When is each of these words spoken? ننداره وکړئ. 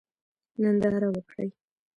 ننداره 0.61 1.07
وکړئ. 1.15 1.49